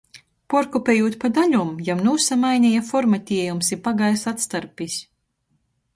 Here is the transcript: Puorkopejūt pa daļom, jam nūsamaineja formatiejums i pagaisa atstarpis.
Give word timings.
Puorkopejūt 0.53 1.17
pa 1.23 1.29
daļom, 1.35 1.69
jam 1.89 2.01
nūsamaineja 2.07 2.81
formatiejums 2.89 3.73
i 3.77 3.81
pagaisa 3.89 4.37
atstarpis. 4.37 5.01